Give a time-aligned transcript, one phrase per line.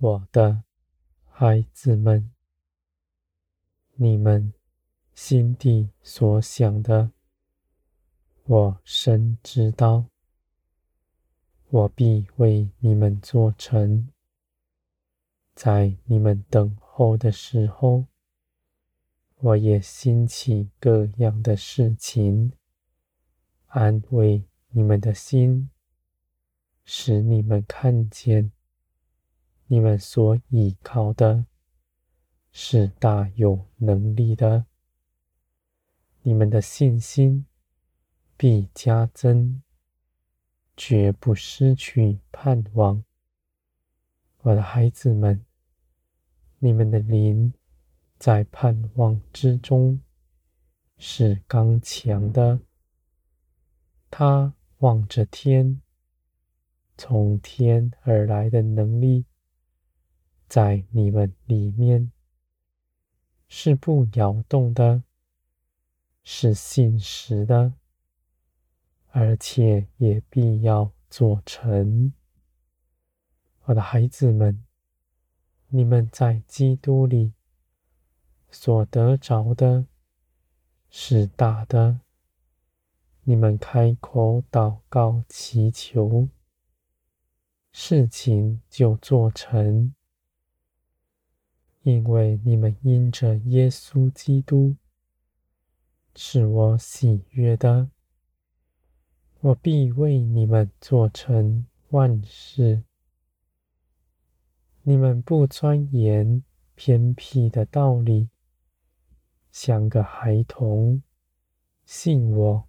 [0.00, 0.62] 我的
[1.24, 2.30] 孩子们，
[3.96, 4.52] 你们
[5.12, 7.10] 心底所想的，
[8.44, 10.06] 我深知道。
[11.70, 14.08] 我必为你们做成，
[15.56, 18.06] 在你们等候的时候，
[19.38, 22.52] 我也兴起各样的事情，
[23.66, 25.68] 安慰你们的心，
[26.84, 28.52] 使你们看见。
[29.70, 31.44] 你们所依靠的
[32.50, 34.64] 是大有能力的，
[36.22, 37.44] 你们的信心
[38.34, 39.62] 必加增，
[40.74, 43.04] 绝不失去盼望。
[44.38, 45.44] 我的孩子们，
[46.60, 47.52] 你们的灵
[48.18, 50.00] 在盼望之中
[50.96, 52.60] 是刚强的，
[54.10, 55.82] 他望着天，
[56.96, 59.26] 从天而来的能力。
[60.48, 62.10] 在你们里面
[63.48, 65.02] 是不摇动的，
[66.24, 67.74] 是信实的，
[69.08, 72.14] 而且也必要做成。
[73.64, 74.64] 我的孩子们，
[75.68, 77.34] 你们在基督里
[78.50, 79.86] 所得着的
[80.88, 82.00] 是大的，
[83.24, 86.28] 你们开口祷告祈求，
[87.70, 89.94] 事情就做成。
[91.88, 94.76] 因为你们因着耶稣基督
[96.14, 97.88] 是我喜悦的，
[99.40, 102.82] 我必为你们做成万事。
[104.82, 106.44] 你们不钻研
[106.74, 108.28] 偏僻的道理，
[109.50, 111.02] 像个孩童，
[111.86, 112.68] 信我，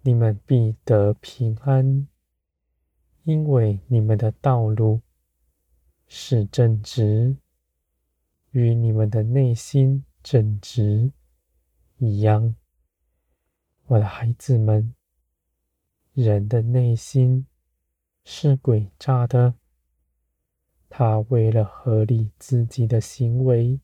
[0.00, 2.08] 你们必得平安，
[3.24, 5.02] 因为你们的道路
[6.06, 7.36] 是正直。
[8.52, 11.12] 与你们的内心正直
[11.98, 12.56] 一样，
[13.86, 14.94] 我的孩子们，
[16.14, 17.46] 人的内心
[18.24, 19.54] 是诡诈的，
[20.88, 23.80] 他为了合理自己的行为，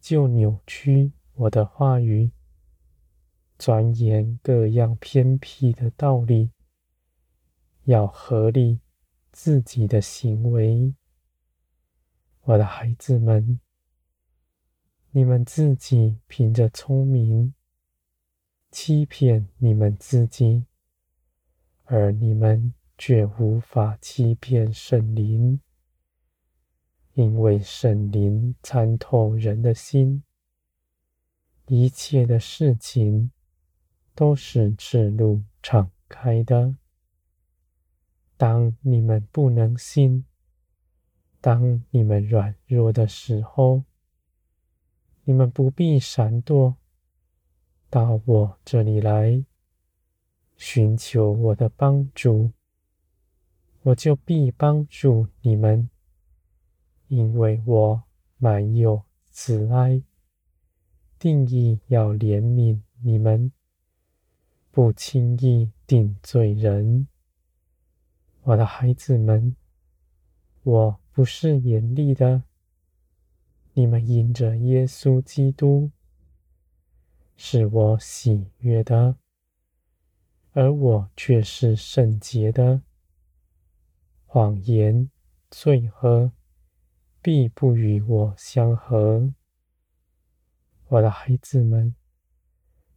[0.00, 2.30] 就扭曲我的话语，
[3.58, 6.52] 钻研各样偏僻的道理，
[7.84, 8.78] 要合理
[9.32, 10.94] 自己的行为。
[12.48, 13.60] 我的孩子们，
[15.10, 17.52] 你们自己凭着聪明
[18.70, 20.64] 欺骗你们自己，
[21.84, 25.60] 而你们却无法欺骗圣灵，
[27.12, 30.22] 因为圣灵参透人的心，
[31.66, 33.30] 一切的事情
[34.14, 36.74] 都是赤露敞开的。
[38.38, 40.24] 当你们不能信。
[41.40, 43.84] 当你们软弱的时候，
[45.22, 46.76] 你们不必闪躲，
[47.88, 49.44] 到我这里来，
[50.56, 52.50] 寻求我的帮助，
[53.82, 55.88] 我就必帮助你们，
[57.06, 58.02] 因为我
[58.38, 60.02] 满有慈爱，
[61.20, 63.52] 定意要怜悯你们，
[64.72, 67.06] 不轻易定罪人，
[68.42, 69.54] 我的孩子们，
[70.64, 70.98] 我。
[71.18, 72.44] 不是严厉的，
[73.72, 75.90] 你们因着耶稣基督
[77.36, 79.16] 是我喜悦的，
[80.52, 82.82] 而我却是圣洁的。
[84.26, 85.10] 谎言、
[85.50, 86.30] 罪恶
[87.20, 89.34] 必不与我相合。
[90.86, 91.96] 我的孩子们，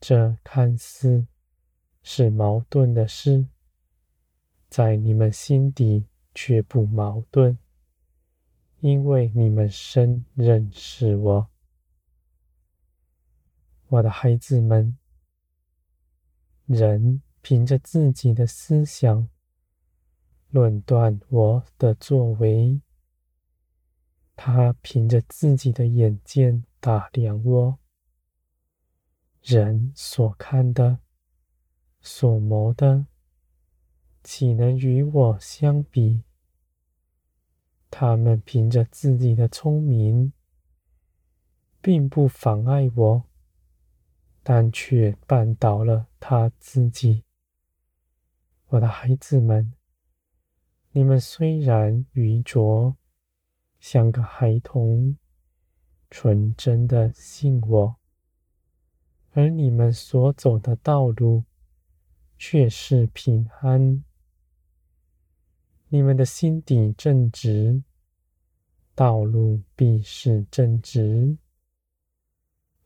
[0.00, 1.26] 这看似
[2.04, 3.48] 是矛盾的事，
[4.68, 7.58] 在你们心底却不矛盾。
[8.84, 11.48] 因为你们深认识我，
[13.88, 14.98] 我的孩子们。
[16.66, 19.26] 人凭着自己的思想
[20.50, 22.82] 论断我的作为，
[24.36, 27.78] 他凭着自己的眼见打量我。
[29.40, 30.98] 人所看的、
[32.02, 33.06] 所谋的，
[34.22, 36.22] 岂能与我相比？
[37.96, 40.32] 他们凭着自己的聪明，
[41.80, 43.22] 并不妨碍我，
[44.42, 47.22] 但却绊倒了他自己。
[48.66, 49.74] 我的孩子们，
[50.90, 52.96] 你们虽然愚拙，
[53.78, 55.16] 像个孩童，
[56.10, 57.94] 纯真的信我，
[59.34, 61.44] 而你们所走的道路
[62.36, 64.02] 却是平安。
[65.88, 67.82] 你们的心底正直，
[68.94, 71.36] 道路必是正直，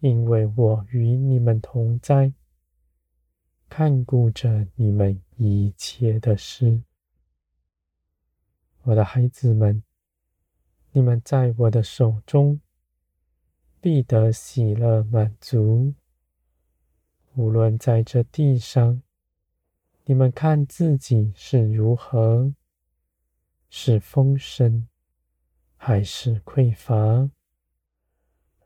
[0.00, 2.32] 因为我与你们同在，
[3.68, 6.82] 看顾着你们一切的事。
[8.82, 9.82] 我的孩子们，
[10.92, 12.60] 你们在我的手中
[13.80, 15.94] 必得喜乐满足。
[17.34, 19.02] 无论在这地上，
[20.04, 22.52] 你们看自己是如何，
[23.68, 24.88] 是丰盛
[25.76, 27.30] 还是匮乏，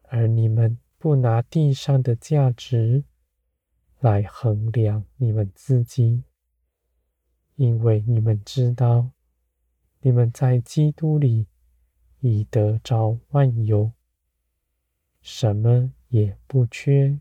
[0.04, 3.04] 而你们不拿地上的价值
[4.00, 6.25] 来衡量你们自己，
[7.56, 9.10] 因为你们知道。
[10.04, 11.46] 你们在基督里
[12.19, 13.93] 已得着万有，
[15.20, 17.20] 什么也不缺。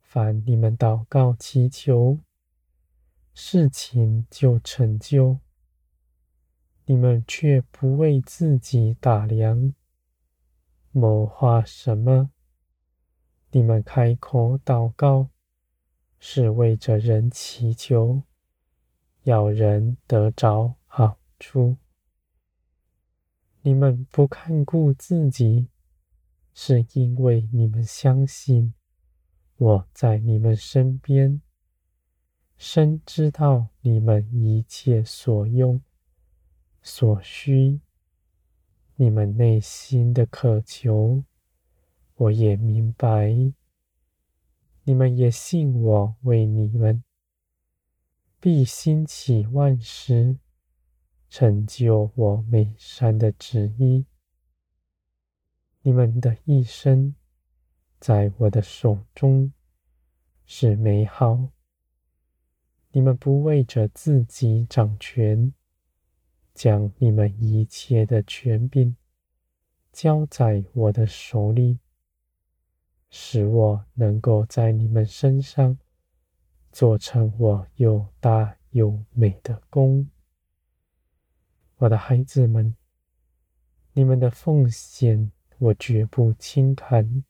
[0.00, 2.18] 凡你们祷告祈求，
[3.32, 5.38] 事情就成就。
[6.86, 9.72] 你们却不为自己打量，
[10.90, 12.30] 谋划什么。
[13.52, 15.28] 你们开口祷告，
[16.18, 18.22] 是为着人祈求。
[19.24, 21.76] 要人得着好处，
[23.60, 25.68] 你们不看顾自己，
[26.52, 28.74] 是因为你们相信
[29.56, 31.40] 我在你们身边，
[32.56, 35.80] 深知道你们一切所用、
[36.82, 37.80] 所需，
[38.96, 41.22] 你们内心的渴求，
[42.16, 43.52] 我也明白。
[44.84, 47.04] 你们也信我为你们。
[48.40, 50.36] 必兴起万事，
[51.28, 54.04] 成就我美善的旨意。
[55.82, 57.14] 你们的一生，
[58.00, 59.52] 在我的手中
[60.44, 61.50] 是美好。
[62.90, 65.54] 你们不为着自己掌权，
[66.54, 68.96] 将你们一切的权柄
[69.92, 71.78] 交在我的手里，
[73.10, 75.78] 使我能够在你们身上。
[76.70, 80.08] 做成我又大又美的工，
[81.76, 82.74] 我的孩子们，
[83.92, 87.24] 你们的奉献我绝不轻看，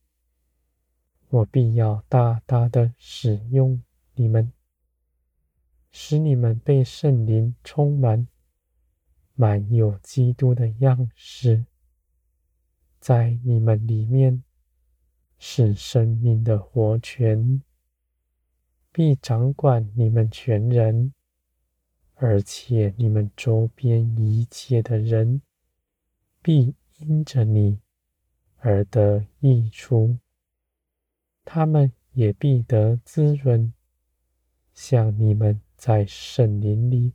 [1.29, 3.83] 我必要大大的使用
[4.15, 4.53] 你们，
[5.91, 8.29] 使你们被圣灵充满，
[9.35, 11.67] 满有基督的样式，
[13.01, 14.43] 在你们里面
[15.39, 17.63] 是生命的活泉。
[18.95, 21.15] 必掌管你们全人，
[22.15, 25.41] 而且你们周边一切的人
[26.43, 27.81] 必因着你
[28.59, 30.19] 而得益处，
[31.43, 33.73] 他们也必得滋润，
[34.75, 37.15] 像你们在圣灵里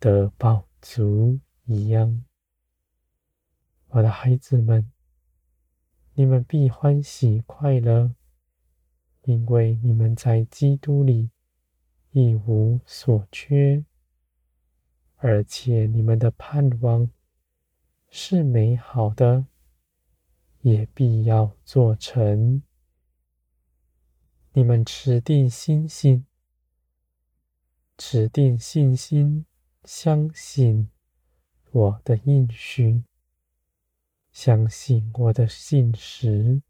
[0.00, 2.24] 得报足一样。
[3.88, 4.90] 我的孩子们，
[6.14, 8.14] 你们必欢喜快乐。
[9.24, 11.30] 因为你们在基督里
[12.12, 13.84] 一无所缺，
[15.16, 17.10] 而且你们的盼望
[18.08, 19.44] 是美好的，
[20.62, 22.62] 也必要做成。
[24.54, 26.26] 你们持定信心，
[27.98, 29.44] 持定信心，
[29.84, 30.90] 相信
[31.70, 33.02] 我的应许，
[34.30, 36.62] 相信我的信实，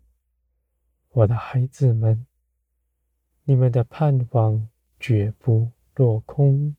[1.11, 2.27] 我的孩子们。
[3.45, 4.69] 你们的盼望
[5.01, 6.77] 绝不落空，